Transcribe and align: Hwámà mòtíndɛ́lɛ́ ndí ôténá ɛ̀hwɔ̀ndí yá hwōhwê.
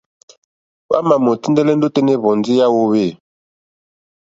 Hwámà 0.87 1.15
mòtíndɛ́lɛ́ 1.25 1.75
ndí 1.77 1.87
ôténá 1.89 2.11
ɛ̀hwɔ̀ndí 2.17 2.51
yá 2.59 2.65
hwōhwê. 2.73 3.05